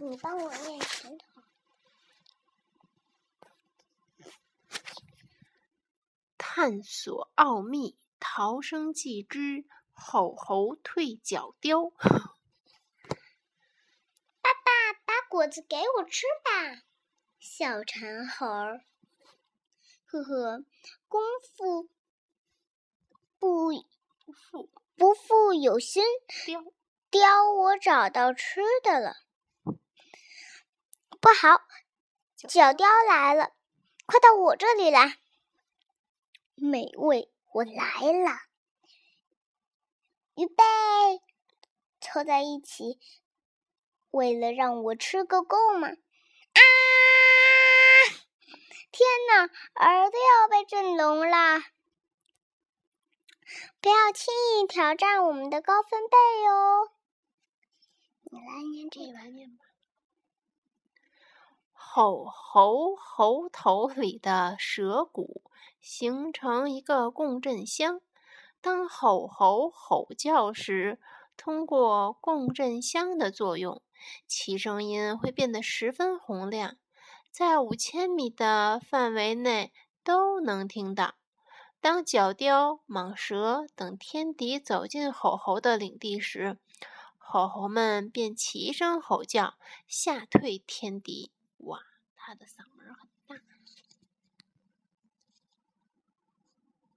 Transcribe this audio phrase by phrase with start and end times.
[0.00, 1.42] 你帮我念石头。
[6.36, 11.90] 探索奥秘，逃生记之吼猴退角雕。
[11.90, 11.98] 爸
[14.42, 16.82] 爸，把果子给我吃吧。
[17.38, 18.84] 小馋猴儿，
[20.06, 20.64] 呵呵，
[21.06, 21.88] 功夫
[23.38, 23.70] 不
[24.32, 26.02] 负不负有心，
[26.44, 26.64] 雕，
[27.10, 29.27] 雕我找到吃的了。
[31.28, 31.60] 不好，
[32.48, 33.52] 角雕来了，
[34.06, 35.18] 快到我这里来。
[36.54, 38.40] 美味，我来了。
[40.36, 40.64] 预备，
[42.00, 42.98] 凑在一起，
[44.10, 45.88] 为了让我吃个够嘛！
[45.88, 46.62] 啊！
[48.90, 49.42] 天哪，
[49.74, 51.60] 耳朵要被震聋了！
[53.82, 56.90] 不要轻易挑战我们的高分贝哟。
[58.30, 59.66] 你来念这个念吧。
[62.00, 65.42] 吼猴猴头里的舌骨
[65.80, 68.00] 形成一个共振箱，
[68.60, 71.00] 当吼猴吼叫时，
[71.36, 73.82] 通过共振箱的作用，
[74.28, 76.76] 其声音会变得十分洪亮，
[77.32, 79.72] 在五千米的范围内
[80.04, 81.16] 都能听到。
[81.80, 86.58] 当角雕、蟒蛇等天敌走进吼猴的领地时，
[87.16, 89.54] 吼猴们便齐声吼叫，
[89.88, 91.32] 吓退天敌。
[91.58, 91.80] 哇，
[92.16, 93.17] 他的嗓门很大。